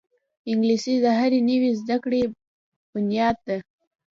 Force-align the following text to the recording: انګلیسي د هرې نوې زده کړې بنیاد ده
انګلیسي 0.49 0.93
د 1.03 1.05
هرې 1.19 1.39
نوې 1.49 1.71
زده 1.81 1.97
کړې 2.03 2.21
بنیاد 2.91 3.37
ده 3.47 3.57